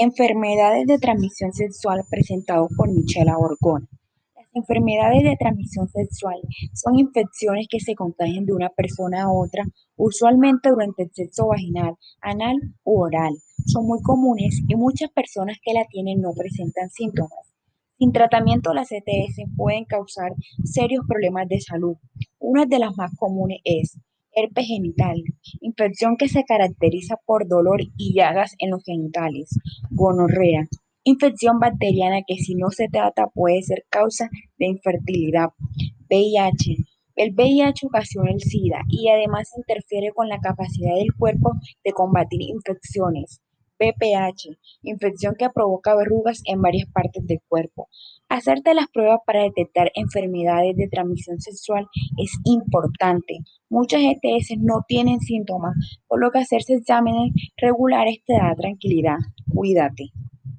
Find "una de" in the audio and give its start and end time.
22.38-22.78